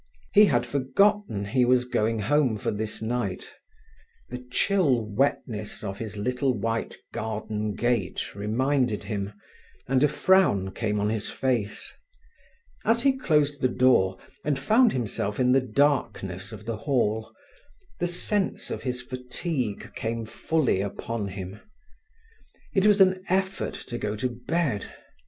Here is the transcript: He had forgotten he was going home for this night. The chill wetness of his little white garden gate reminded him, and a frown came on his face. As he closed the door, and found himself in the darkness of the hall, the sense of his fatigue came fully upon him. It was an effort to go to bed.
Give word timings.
He 0.33 0.45
had 0.45 0.65
forgotten 0.65 1.45
he 1.45 1.63
was 1.63 1.85
going 1.85 2.21
home 2.21 2.57
for 2.57 2.71
this 2.71 3.03
night. 3.03 3.53
The 4.29 4.39
chill 4.49 5.05
wetness 5.05 5.83
of 5.83 5.99
his 5.99 6.17
little 6.17 6.57
white 6.57 6.97
garden 7.13 7.75
gate 7.75 8.33
reminded 8.33 9.03
him, 9.03 9.31
and 9.87 10.03
a 10.03 10.07
frown 10.07 10.71
came 10.73 10.99
on 10.99 11.09
his 11.09 11.29
face. 11.29 11.93
As 12.83 13.03
he 13.03 13.15
closed 13.15 13.61
the 13.61 13.67
door, 13.67 14.17
and 14.43 14.57
found 14.57 14.91
himself 14.91 15.39
in 15.39 15.51
the 15.51 15.61
darkness 15.61 16.51
of 16.51 16.65
the 16.65 16.77
hall, 16.77 17.31
the 17.99 18.07
sense 18.07 18.71
of 18.71 18.81
his 18.81 19.03
fatigue 19.03 19.91
came 19.95 20.25
fully 20.25 20.81
upon 20.81 21.27
him. 21.27 21.59
It 22.73 22.87
was 22.87 23.01
an 23.01 23.23
effort 23.29 23.75
to 23.75 23.99
go 23.99 24.15
to 24.15 24.29
bed. 24.29 24.87